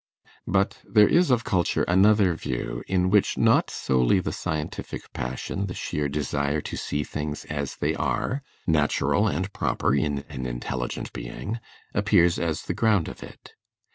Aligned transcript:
But 0.47 0.79
there 0.89 1.07
is 1.07 1.29
of 1.29 1.43
culture 1.43 1.83
another 1.83 2.33
view, 2.33 2.81
in 2.87 3.11
which 3.11 3.37
not 3.37 3.69
solely 3.69 4.19
the 4.19 4.31
scientific 4.31 5.13
passion, 5.13 5.67
the 5.67 5.75
sheer 5.75 6.09
desire 6.09 6.59
to 6.59 6.75
see 6.75 7.03
things 7.03 7.45
as 7.51 7.75
they 7.75 7.93
are, 7.93 8.41
natural 8.65 9.27
and 9.27 9.53
proper 9.53 9.93
in 9.93 10.25
an 10.27 10.47
intelligent 10.47 11.13
being, 11.13 11.59
appears 11.93 12.39
as 12.39 12.63
the 12.63 12.73
ground 12.73 13.09
of 13.09 13.21
it. 13.21 13.53